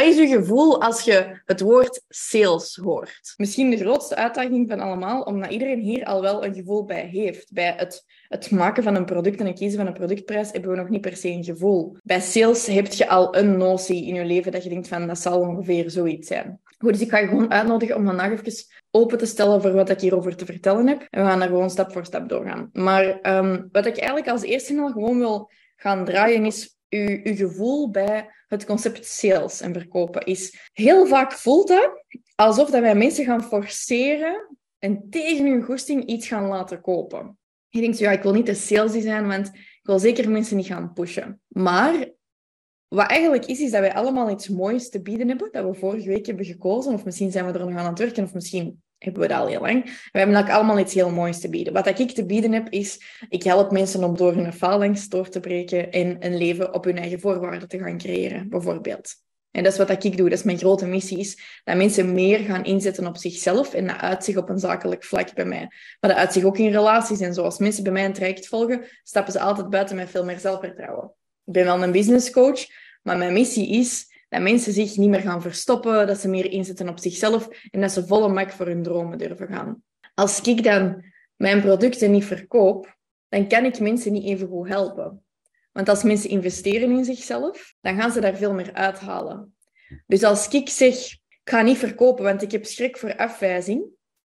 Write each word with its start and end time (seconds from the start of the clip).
Wat 0.00 0.08
is 0.08 0.16
je 0.16 0.26
gevoel 0.26 0.82
als 0.82 1.02
je 1.02 1.40
het 1.44 1.60
woord 1.60 2.02
sales 2.08 2.76
hoort? 2.82 3.34
Misschien 3.36 3.70
de 3.70 3.76
grootste 3.76 4.16
uitdaging 4.16 4.68
van 4.68 4.80
allemaal, 4.80 5.22
omdat 5.22 5.50
iedereen 5.50 5.80
hier 5.80 6.04
al 6.04 6.20
wel 6.20 6.44
een 6.44 6.54
gevoel 6.54 6.84
bij 6.84 7.06
heeft. 7.06 7.52
Bij 7.52 7.74
het, 7.76 8.04
het 8.28 8.50
maken 8.50 8.82
van 8.82 8.94
een 8.94 9.04
product 9.04 9.40
en 9.40 9.46
het 9.46 9.58
kiezen 9.58 9.78
van 9.78 9.86
een 9.86 9.92
productprijs 9.92 10.52
hebben 10.52 10.70
we 10.70 10.76
nog 10.76 10.88
niet 10.88 11.00
per 11.00 11.16
se 11.16 11.28
een 11.28 11.44
gevoel. 11.44 11.96
Bij 12.02 12.20
sales 12.20 12.66
heb 12.66 12.86
je 12.86 13.08
al 13.08 13.36
een 13.36 13.56
notie 13.56 14.06
in 14.06 14.14
je 14.14 14.24
leven 14.24 14.52
dat 14.52 14.62
je 14.62 14.68
denkt 14.68 14.88
van 14.88 15.06
dat 15.06 15.18
zal 15.18 15.40
ongeveer 15.40 15.90
zoiets 15.90 16.28
zijn. 16.28 16.60
Goed, 16.78 16.92
dus 16.92 17.00
ik 17.00 17.10
ga 17.10 17.18
je 17.18 17.26
gewoon 17.26 17.50
uitnodigen 17.50 17.96
om 17.96 18.04
vandaag 18.04 18.30
even 18.30 18.64
open 18.90 19.18
te 19.18 19.26
stellen 19.26 19.62
voor 19.62 19.72
wat 19.72 19.90
ik 19.90 20.00
hierover 20.00 20.36
te 20.36 20.44
vertellen 20.44 20.86
heb. 20.86 21.06
En 21.10 21.22
we 21.22 21.28
gaan 21.28 21.38
daar 21.38 21.48
gewoon 21.48 21.70
stap 21.70 21.92
voor 21.92 22.04
stap 22.04 22.28
doorgaan. 22.28 22.70
Maar 22.72 23.36
um, 23.36 23.68
wat 23.72 23.86
ik 23.86 23.96
eigenlijk 23.96 24.28
als 24.28 24.42
eerste 24.42 24.80
al 24.80 24.90
gewoon 24.90 25.18
wil 25.18 25.50
gaan 25.76 26.04
draaien 26.04 26.46
is 26.46 26.78
uw, 26.90 27.20
gevoel 27.36 27.90
bij 27.90 28.30
het 28.48 28.64
concept 28.64 29.06
sales 29.06 29.60
en 29.60 29.72
verkopen. 29.72 30.24
Is 30.24 30.70
heel 30.72 31.06
vaak 31.06 31.32
voelt 31.32 31.68
dat 31.68 32.04
alsof 32.34 32.70
dat 32.70 32.80
wij 32.80 32.94
mensen 32.94 33.24
gaan 33.24 33.42
forceren 33.44 34.56
en 34.78 35.06
tegen 35.10 35.46
hun 35.46 35.62
goesting 35.62 36.06
iets 36.06 36.26
gaan 36.28 36.46
laten 36.46 36.80
kopen. 36.80 37.38
Je 37.68 37.80
denkt, 37.80 37.98
ja, 37.98 38.10
ik 38.10 38.22
wil 38.22 38.32
niet 38.32 38.46
de 38.46 38.54
salesy 38.54 39.00
zijn, 39.00 39.26
want 39.26 39.46
ik 39.54 39.80
wil 39.82 39.98
zeker 39.98 40.30
mensen 40.30 40.56
niet 40.56 40.66
gaan 40.66 40.92
pushen. 40.92 41.40
Maar 41.48 42.10
wat 42.88 43.06
eigenlijk 43.06 43.46
is, 43.46 43.60
is 43.60 43.70
dat 43.70 43.80
wij 43.80 43.94
allemaal 43.94 44.30
iets 44.30 44.48
moois 44.48 44.88
te 44.88 45.02
bieden 45.02 45.28
hebben, 45.28 45.48
dat 45.52 45.64
we 45.64 45.74
vorige 45.74 46.08
week 46.08 46.26
hebben 46.26 46.44
gekozen. 46.44 46.92
Of 46.92 47.04
misschien 47.04 47.30
zijn 47.30 47.46
we 47.46 47.52
er 47.52 47.70
nog 47.70 47.78
aan 47.78 47.86
het 47.86 47.98
werken, 47.98 48.24
of 48.24 48.34
misschien 48.34 48.82
hebben 49.04 49.22
we 49.22 49.28
dat 49.28 49.38
al 49.38 49.46
heel 49.46 49.60
lang. 49.60 49.84
We 49.84 50.18
hebben 50.18 50.36
ook 50.36 50.50
allemaal 50.50 50.78
iets 50.78 50.94
heel 50.94 51.10
moois 51.10 51.40
te 51.40 51.50
bieden. 51.50 51.72
Wat 51.72 51.98
ik 51.98 52.10
te 52.10 52.26
bieden 52.26 52.52
heb, 52.52 52.68
is... 52.68 53.00
Ik 53.28 53.42
help 53.42 53.70
mensen 53.70 54.04
om 54.04 54.16
door 54.16 54.34
hun 54.34 54.52
faalangst 54.52 55.10
door 55.10 55.28
te 55.28 55.40
breken 55.40 55.90
en 55.90 56.16
een 56.20 56.36
leven 56.36 56.74
op 56.74 56.84
hun 56.84 56.98
eigen 56.98 57.20
voorwaarden 57.20 57.68
te 57.68 57.78
gaan 57.78 57.98
creëren, 57.98 58.48
bijvoorbeeld. 58.48 59.14
En 59.50 59.62
dat 59.62 59.72
is 59.72 59.78
wat 59.78 60.04
ik 60.04 60.16
doe. 60.16 60.28
Dat 60.28 60.38
is 60.38 60.44
mijn 60.44 60.58
grote 60.58 60.86
missie. 60.86 61.18
Is 61.18 61.60
dat 61.64 61.76
mensen 61.76 62.14
meer 62.14 62.38
gaan 62.38 62.64
inzetten 62.64 63.06
op 63.06 63.16
zichzelf. 63.16 63.74
En 63.74 63.86
dat 63.86 63.96
uitzicht 63.96 64.38
op 64.38 64.48
een 64.48 64.58
zakelijk 64.58 65.04
vlak 65.04 65.34
bij 65.34 65.44
mij. 65.44 65.68
Maar 66.00 66.10
dat 66.10 66.16
uitzicht 66.16 66.46
ook 66.46 66.58
in 66.58 66.70
relaties. 66.70 67.20
En 67.20 67.34
zoals 67.34 67.58
mensen 67.58 67.82
bij 67.82 67.92
mij 67.92 68.04
een 68.04 68.12
traject 68.12 68.48
volgen, 68.48 68.84
stappen 69.02 69.32
ze 69.32 69.40
altijd 69.40 69.70
buiten 69.70 69.96
met 69.96 70.10
veel 70.10 70.24
meer 70.24 70.38
zelfvertrouwen. 70.38 71.12
Ik 71.44 71.52
ben 71.52 71.64
wel 71.64 71.82
een 71.82 71.92
business 71.92 72.30
coach, 72.30 72.66
maar 73.02 73.16
mijn 73.16 73.32
missie 73.32 73.68
is 73.68 74.09
dat 74.30 74.42
mensen 74.42 74.72
zich 74.72 74.96
niet 74.96 75.08
meer 75.08 75.20
gaan 75.20 75.42
verstoppen, 75.42 76.06
dat 76.06 76.18
ze 76.18 76.28
meer 76.28 76.50
inzetten 76.50 76.88
op 76.88 76.98
zichzelf 76.98 77.48
en 77.70 77.80
dat 77.80 77.92
ze 77.92 78.06
volle 78.06 78.28
mak 78.28 78.50
voor 78.50 78.66
hun 78.66 78.82
dromen 78.82 79.18
durven 79.18 79.46
gaan. 79.46 79.82
Als 80.14 80.40
ik 80.40 80.62
dan 80.62 81.04
mijn 81.36 81.60
producten 81.60 82.10
niet 82.10 82.24
verkoop, 82.24 82.96
dan 83.28 83.48
kan 83.48 83.64
ik 83.64 83.80
mensen 83.80 84.12
niet 84.12 84.24
even 84.24 84.48
goed 84.48 84.68
helpen. 84.68 85.24
Want 85.72 85.88
als 85.88 86.02
mensen 86.02 86.30
investeren 86.30 86.90
in 86.90 87.04
zichzelf, 87.04 87.74
dan 87.80 87.96
gaan 87.96 88.12
ze 88.12 88.20
daar 88.20 88.36
veel 88.36 88.52
meer 88.52 88.72
uithalen. 88.72 89.54
Dus 90.06 90.22
als 90.22 90.48
ik 90.48 90.68
zeg, 90.68 90.94
ik 91.12 91.40
ga 91.44 91.62
niet 91.62 91.78
verkopen, 91.78 92.24
want 92.24 92.42
ik 92.42 92.50
heb 92.50 92.64
schrik 92.64 92.96
voor 92.96 93.16
afwijzing, 93.16 93.84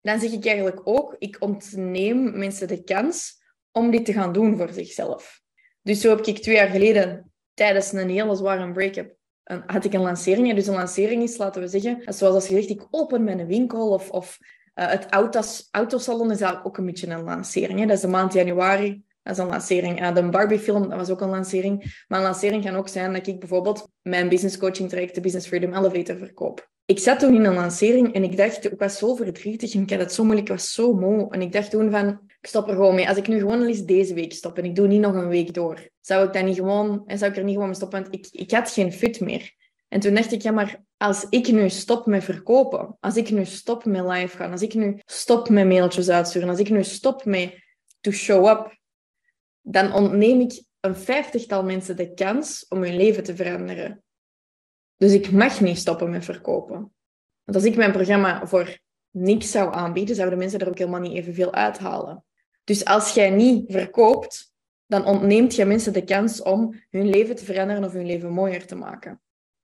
dan 0.00 0.20
zeg 0.20 0.32
ik 0.32 0.46
eigenlijk 0.46 0.80
ook, 0.84 1.16
ik 1.18 1.36
ontneem 1.40 2.38
mensen 2.38 2.68
de 2.68 2.84
kans 2.84 3.42
om 3.72 3.90
dit 3.90 4.04
te 4.04 4.12
gaan 4.12 4.32
doen 4.32 4.56
voor 4.56 4.72
zichzelf. 4.72 5.40
Dus 5.82 6.00
zo 6.00 6.16
heb 6.16 6.26
ik 6.26 6.38
twee 6.38 6.54
jaar 6.54 6.68
geleden 6.68 7.32
tijdens 7.54 7.92
een 7.92 8.10
hele 8.10 8.36
zware 8.36 8.72
break-up 8.72 9.17
had 9.66 9.84
ik 9.84 9.92
een 9.92 10.00
lancering. 10.00 10.54
Dus 10.54 10.66
een 10.66 10.74
lancering 10.74 11.22
is, 11.22 11.36
laten 11.36 11.62
we 11.62 11.68
zeggen, 11.68 12.02
zoals 12.04 12.34
als 12.34 12.46
je 12.46 12.66
ik 12.66 12.86
open 12.90 13.24
mijn 13.24 13.46
winkel 13.46 13.88
of, 13.88 14.10
of 14.10 14.38
uh, 14.74 14.90
het 14.90 15.06
autos, 15.10 15.68
autosalon 15.70 16.30
is 16.30 16.40
eigenlijk 16.40 16.66
ook 16.66 16.78
een 16.78 16.86
beetje 16.86 17.06
een 17.06 17.24
lancering. 17.24 17.78
Hè. 17.78 17.86
Dat 17.86 17.96
is 17.96 18.02
de 18.02 18.08
maand 18.08 18.32
januari. 18.32 19.02
Dat 19.22 19.36
is 19.36 19.42
een 19.42 19.48
lancering. 19.48 20.00
Uh, 20.00 20.14
de 20.14 20.28
Barbie-film, 20.28 20.88
dat 20.88 20.98
was 20.98 21.10
ook 21.10 21.20
een 21.20 21.28
lancering. 21.28 22.04
Maar 22.08 22.18
een 22.18 22.24
lancering 22.24 22.64
kan 22.64 22.74
ook 22.74 22.88
zijn 22.88 23.12
dat 23.12 23.26
ik 23.26 23.38
bijvoorbeeld 23.38 23.88
mijn 24.02 24.28
business 24.28 24.58
coaching 24.58 24.88
traject, 24.88 25.14
de 25.14 25.20
Business 25.20 25.46
Freedom 25.46 25.74
Elevator, 25.74 26.16
verkoop. 26.16 26.70
Ik 26.84 26.98
zat 26.98 27.18
toen 27.18 27.34
in 27.34 27.44
een 27.44 27.54
lancering 27.54 28.14
en 28.14 28.22
ik 28.22 28.36
dacht, 28.36 28.72
ik 28.72 28.78
was 28.78 28.98
zo 28.98 29.14
verdrietig 29.14 29.74
en 29.74 29.82
ik 29.82 29.90
had 29.90 29.98
het 29.98 30.12
zo 30.12 30.24
moeilijk, 30.24 30.48
ik 30.48 30.54
was 30.54 30.72
zo 30.72 30.92
moe. 30.92 31.30
En 31.30 31.42
ik 31.42 31.52
dacht 31.52 31.70
toen 31.70 31.90
van, 31.90 32.20
ik 32.40 32.48
stop 32.48 32.68
er 32.68 32.74
gewoon 32.74 32.94
mee. 32.94 33.08
Als 33.08 33.16
ik 33.16 33.28
nu 33.28 33.38
gewoon 33.38 33.60
al 33.60 33.66
eens 33.66 33.84
deze 33.84 34.14
week 34.14 34.32
stop 34.32 34.58
en 34.58 34.64
ik 34.64 34.74
doe 34.74 34.86
niet 34.86 35.00
nog 35.00 35.14
een 35.14 35.28
week 35.28 35.54
door, 35.54 35.88
zou 36.00 36.26
ik 36.26 36.32
dan 36.32 36.44
niet 36.44 36.56
gewoon, 36.56 37.02
en 37.06 37.18
zou 37.18 37.30
ik 37.30 37.36
er 37.36 37.44
niet 37.44 37.52
gewoon 37.52 37.68
mee 37.68 37.76
stoppen? 37.76 38.02
Want 38.02 38.14
ik, 38.14 38.28
ik 38.30 38.50
had 38.50 38.70
geen 38.70 38.92
fit 38.92 39.20
meer. 39.20 39.56
En 39.88 40.00
toen 40.00 40.14
dacht 40.14 40.32
ik, 40.32 40.42
ja, 40.42 40.50
maar 40.50 40.82
als 40.96 41.26
ik 41.28 41.50
nu 41.52 41.68
stop 41.68 42.06
met 42.06 42.24
verkopen, 42.24 42.96
als 43.00 43.16
ik 43.16 43.30
nu 43.30 43.44
stop 43.44 43.84
met 43.84 44.04
live 44.04 44.36
gaan, 44.36 44.50
als 44.50 44.62
ik 44.62 44.74
nu 44.74 45.00
stop 45.04 45.48
met 45.48 45.66
mailtjes 45.66 46.08
uitsturen, 46.08 46.48
als 46.48 46.58
ik 46.58 46.70
nu 46.70 46.84
stop 46.84 47.24
met 47.24 47.54
to 48.00 48.10
show 48.10 48.46
up, 48.46 48.78
dan 49.60 49.92
ontneem 49.92 50.40
ik 50.40 50.62
een 50.80 50.96
vijftigtal 50.96 51.64
mensen 51.64 51.96
de 51.96 52.14
kans 52.14 52.66
om 52.68 52.82
hun 52.82 52.96
leven 52.96 53.22
te 53.24 53.36
veranderen. 53.36 54.02
Dus 54.96 55.12
ik 55.12 55.30
mag 55.30 55.60
niet 55.60 55.78
stoppen 55.78 56.10
met 56.10 56.24
verkopen. 56.24 56.76
Want 57.44 57.56
als 57.56 57.64
ik 57.64 57.76
mijn 57.76 57.92
programma 57.92 58.46
voor 58.46 58.78
niks 59.10 59.50
zou 59.50 59.74
aanbieden, 59.74 60.16
zouden 60.16 60.38
mensen 60.38 60.58
er 60.58 60.68
ook 60.68 60.78
helemaal 60.78 61.00
niet 61.00 61.16
evenveel 61.16 61.52
uithalen. 61.52 62.24
Dus 62.68 62.84
als 62.84 63.14
jij 63.14 63.30
niet 63.30 63.72
verkoopt, 63.72 64.52
dan 64.86 65.04
ontneemt 65.04 65.54
je 65.54 65.64
mensen 65.64 65.92
de 65.92 66.04
kans 66.04 66.42
om 66.42 66.82
hun 66.90 67.08
leven 67.08 67.36
te 67.36 67.44
veranderen 67.44 67.84
of 67.84 67.92
hun 67.92 68.06
leven 68.06 68.32
mooier 68.32 68.66
te 68.66 68.74
maken. 68.74 69.20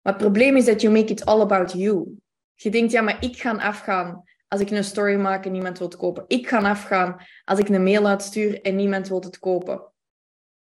Maar 0.00 0.12
het 0.12 0.22
probleem 0.22 0.56
is 0.56 0.64
dat 0.64 0.80
you 0.80 0.94
make 0.94 1.12
it 1.12 1.24
all 1.24 1.40
about 1.40 1.72
you. 1.72 2.18
Je 2.54 2.70
denkt, 2.70 2.92
ja, 2.92 3.00
maar 3.00 3.24
ik 3.24 3.36
ga 3.36 3.56
afgaan 3.56 4.22
als 4.48 4.60
ik 4.60 4.70
een 4.70 4.84
story 4.84 5.16
maak 5.16 5.44
en 5.44 5.52
niemand 5.52 5.78
wil 5.78 5.86
het 5.86 5.96
kopen. 5.96 6.24
Ik 6.26 6.48
ga 6.48 6.70
afgaan 6.70 7.22
als 7.44 7.58
ik 7.58 7.68
een 7.68 7.82
mail 7.82 8.06
uitstuur 8.06 8.60
en 8.62 8.76
niemand 8.76 9.08
wil 9.08 9.20
het 9.20 9.38
kopen. 9.38 9.92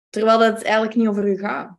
Terwijl 0.08 0.38
dat 0.38 0.62
eigenlijk 0.62 0.94
niet 0.94 1.08
over 1.08 1.28
u 1.28 1.38
gaat. 1.38 1.76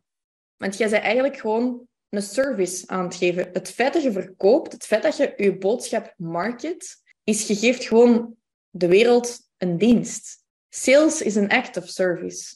Want 0.56 0.76
jij 0.76 0.88
bent 0.88 1.02
eigenlijk 1.02 1.36
gewoon 1.36 1.88
een 2.08 2.22
service 2.22 2.86
aan 2.86 3.04
het 3.04 3.14
geven. 3.14 3.50
Het 3.52 3.70
feit 3.70 3.92
dat 3.92 4.02
je 4.02 4.12
verkoopt, 4.12 4.72
het 4.72 4.86
feit 4.86 5.02
dat 5.02 5.16
je 5.16 5.34
je 5.36 5.58
boodschap 5.58 6.14
market, 6.16 7.02
is 7.24 7.46
je 7.46 7.56
geeft 7.56 7.84
gewoon 7.84 8.36
de 8.70 8.88
wereld 8.88 9.44
een 9.58 9.78
dienst. 9.78 10.43
Sales 10.76 11.22
is 11.22 11.34
een 11.34 11.48
act 11.48 11.76
of 11.76 11.88
service. 11.88 12.54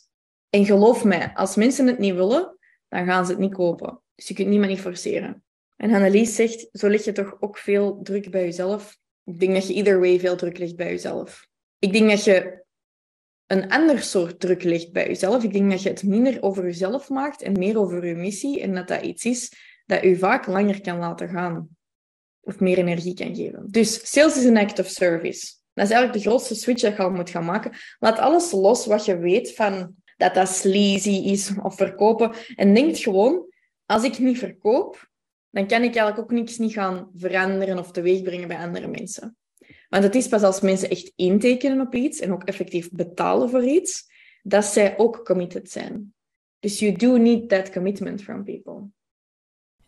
En 0.51 0.65
geloof 0.65 1.05
mij, 1.05 1.35
als 1.35 1.57
mensen 1.57 1.87
het 1.87 1.99
niet 1.99 2.15
willen, 2.15 2.59
dan 2.89 3.05
gaan 3.05 3.25
ze 3.25 3.31
het 3.31 3.41
niet 3.41 3.55
kopen. 3.55 4.01
Dus 4.15 4.29
je 4.29 4.35
kunt 4.35 4.49
niemand 4.49 4.71
niet 4.71 4.81
forceren. 4.81 5.45
En 5.77 5.95
Annelies 5.95 6.35
zegt, 6.35 6.69
zo 6.73 6.89
leg 6.89 7.05
je 7.05 7.13
toch 7.13 7.37
ook 7.41 7.59
veel 7.59 8.03
druk 8.03 8.31
bij 8.31 8.45
jezelf. 8.45 8.99
Ik 9.25 9.41
denk 9.41 9.55
dat 9.55 9.67
je 9.67 9.75
either 9.75 10.01
way 10.01 10.21
veel 10.21 10.37
druk 10.37 10.59
legt 10.59 10.77
bij 10.77 10.91
jezelf. 10.91 11.49
Ik 11.79 11.93
denk 11.93 12.11
dat 12.11 12.25
je 12.25 12.65
een 13.47 13.71
ander 13.71 13.99
soort 13.99 14.41
druk 14.41 14.63
legt 14.63 14.93
bij 14.93 15.07
jezelf. 15.07 15.43
Ik 15.45 15.53
denk 15.53 15.71
dat 15.71 15.83
je 15.83 15.89
het 15.89 16.03
minder 16.03 16.43
over 16.43 16.65
jezelf 16.65 17.09
maakt 17.09 17.43
en 17.43 17.59
meer 17.59 17.79
over 17.79 18.07
je 18.07 18.15
missie. 18.15 18.61
En 18.61 18.75
dat 18.75 18.89
dat 18.89 19.03
iets 19.03 19.25
is 19.25 19.53
dat 19.87 20.03
je 20.03 20.19
vaak 20.19 20.47
langer 20.47 20.81
kan 20.81 20.99
laten 20.99 21.29
gaan. 21.29 21.69
Of 22.41 22.61
meer 22.61 22.79
energie 22.79 23.15
kan 23.15 23.35
geven. 23.35 23.67
Dus 23.71 24.11
sales 24.11 24.37
is 24.37 24.45
een 24.45 24.59
act 24.59 24.79
of 24.79 24.89
service. 24.89 25.58
Dat 25.79 25.87
is 25.87 25.93
eigenlijk 25.93 26.25
de 26.25 26.29
grootste 26.31 26.55
switch 26.55 26.83
dat 26.83 26.97
je 26.97 27.03
al 27.03 27.11
moet 27.11 27.31
gaan 27.31 27.45
maken. 27.45 27.73
Laat 27.99 28.19
alles 28.19 28.53
los 28.53 28.87
wat 28.87 29.05
je 29.05 29.19
weet 29.19 29.55
van 29.55 29.95
dat 30.17 30.35
dat 30.35 30.49
sleazy 30.49 31.11
is 31.11 31.53
of 31.63 31.77
verkopen. 31.77 32.33
En 32.57 32.75
denk 32.75 32.97
gewoon, 32.97 33.47
als 33.87 34.05
ik 34.05 34.19
niet 34.19 34.39
verkoop, 34.39 35.09
dan 35.51 35.67
kan 35.67 35.83
ik 35.83 35.97
eigenlijk 35.97 36.19
ook 36.19 36.31
niks 36.31 36.59
niet 36.59 36.73
gaan 36.73 37.11
veranderen 37.15 37.79
of 37.79 37.91
teweegbrengen 37.91 38.49
bij 38.49 38.59
andere 38.59 38.89
mensen. 38.89 39.37
Want 39.89 40.05
het 40.05 40.15
is 40.15 40.29
pas 40.29 40.43
als 40.43 40.61
mensen 40.61 40.91
echt 40.91 41.13
intekenen 41.17 41.81
op 41.81 41.95
iets 41.95 42.21
en 42.21 42.33
ook 42.33 42.45
effectief 42.45 42.91
betalen 42.91 43.51
voor 43.51 43.65
iets, 43.65 44.07
dat 44.43 44.65
zij 44.65 44.99
ook 44.99 45.25
committed 45.25 45.71
zijn. 45.71 46.15
Dus 46.59 46.79
you 46.79 46.93
do 46.97 47.17
need 47.17 47.49
that 47.49 47.73
commitment 47.73 48.23
from 48.23 48.45
people. 48.45 48.91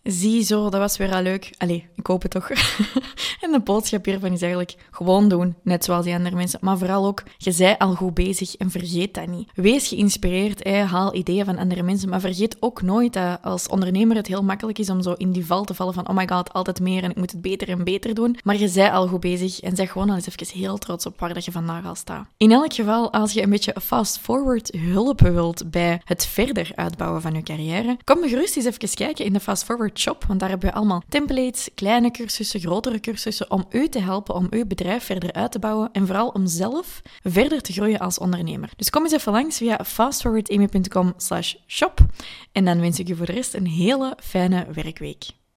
Zie 0.02 0.42
zo, 0.42 0.70
dat 0.70 0.80
was 0.80 0.96
weer 0.96 1.12
al 1.14 1.22
leuk. 1.22 1.50
Allee, 1.58 1.88
ik 1.96 2.06
hoop 2.06 2.22
het 2.22 2.30
toch. 2.30 2.50
en 3.44 3.52
de 3.52 3.60
boodschap 3.64 4.04
hiervan 4.04 4.32
is 4.32 4.40
eigenlijk 4.40 4.74
gewoon 4.90 5.28
doen, 5.28 5.54
net 5.62 5.84
zoals 5.84 6.04
die 6.04 6.14
andere 6.14 6.36
mensen. 6.36 6.58
Maar 6.62 6.78
vooral 6.78 7.06
ook, 7.06 7.22
je 7.36 7.52
zij 7.52 7.78
al 7.78 7.94
goed 7.94 8.14
bezig 8.14 8.56
en 8.56 8.70
vergeet 8.70 9.14
dat 9.14 9.26
niet. 9.26 9.50
Wees 9.54 9.88
geïnspireerd, 9.88 10.68
haal 10.68 11.14
ideeën 11.14 11.44
van 11.44 11.58
andere 11.58 11.82
mensen, 11.82 12.08
maar 12.08 12.20
vergeet 12.20 12.56
ook 12.60 12.82
nooit 12.82 13.12
dat 13.12 13.38
als 13.42 13.68
ondernemer 13.68 14.16
het 14.16 14.26
heel 14.26 14.42
makkelijk 14.42 14.78
is 14.78 14.90
om 14.90 15.02
zo 15.02 15.12
in 15.12 15.32
die 15.32 15.46
val 15.46 15.64
te 15.64 15.74
vallen 15.74 15.94
van 15.94 16.08
oh 16.08 16.16
my 16.16 16.28
god, 16.28 16.52
altijd 16.52 16.80
meer 16.80 17.02
en 17.02 17.10
ik 17.10 17.16
moet 17.16 17.32
het 17.32 17.40
beter 17.40 17.68
en 17.68 17.84
beter 17.84 18.14
doen. 18.14 18.38
Maar 18.44 18.56
je 18.56 18.68
zij 18.68 18.90
al 18.90 19.06
goed 19.06 19.20
bezig 19.20 19.60
en 19.60 19.76
zeg 19.76 19.92
gewoon 19.92 20.10
al 20.10 20.16
eens 20.16 20.28
even 20.28 20.58
heel 20.60 20.78
trots 20.78 21.06
op 21.06 21.20
waar 21.20 21.34
dat 21.34 21.44
je 21.44 21.52
vandaag 21.52 21.86
al 21.86 21.94
staat. 21.94 22.26
In 22.36 22.52
elk 22.52 22.74
geval, 22.74 23.12
als 23.12 23.32
je 23.32 23.42
een 23.42 23.50
beetje 23.50 23.74
fast-forward 23.82 24.70
hulp 24.76 25.20
wilt 25.20 25.70
bij 25.70 26.00
het 26.04 26.26
verder 26.26 26.72
uitbouwen 26.74 27.22
van 27.22 27.34
je 27.34 27.42
carrière, 27.42 27.98
kom 28.04 28.28
gerust 28.28 28.56
eens 28.56 28.66
even 28.66 28.94
kijken 28.94 29.24
in 29.24 29.32
de 29.32 29.40
fast-forward 29.40 29.89
Shop, 29.98 30.24
want 30.24 30.40
daar 30.40 30.48
hebben 30.48 30.68
we 30.68 30.74
allemaal 30.74 31.02
templates, 31.08 31.68
kleine 31.74 32.10
cursussen, 32.10 32.60
grotere 32.60 33.00
cursussen, 33.00 33.50
om 33.50 33.64
u 33.70 33.88
te 33.88 33.98
helpen 33.98 34.34
om 34.34 34.46
uw 34.50 34.66
bedrijf 34.66 35.04
verder 35.04 35.32
uit 35.32 35.52
te 35.52 35.58
bouwen 35.58 35.88
en 35.92 36.06
vooral 36.06 36.28
om 36.28 36.46
zelf 36.46 37.02
verder 37.22 37.60
te 37.60 37.72
groeien 37.72 37.98
als 37.98 38.18
ondernemer. 38.18 38.70
Dus 38.76 38.90
kom 38.90 39.02
eens 39.02 39.12
even 39.12 39.32
langs 39.32 39.56
via 39.56 39.84
fastforwardamy.com 39.84 41.14
shop 41.66 42.00
en 42.52 42.64
dan 42.64 42.80
wens 42.80 42.98
ik 42.98 43.08
je 43.08 43.16
voor 43.16 43.26
de 43.26 43.32
rest 43.32 43.54
een 43.54 43.66
hele 43.66 44.16
fijne 44.20 44.66
werkweek. 44.72 45.39